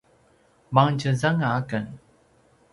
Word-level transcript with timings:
mangtjezanga 0.77 1.47
aken 1.61 1.85